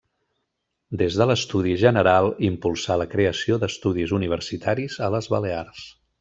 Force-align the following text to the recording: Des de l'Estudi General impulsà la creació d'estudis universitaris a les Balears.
Des 1.01 1.17
de 1.19 1.27
l'Estudi 1.31 1.75
General 1.81 2.31
impulsà 2.47 2.97
la 3.03 3.07
creació 3.13 3.59
d'estudis 3.65 4.15
universitaris 4.21 4.99
a 5.09 5.13
les 5.19 5.31
Balears. 5.37 5.87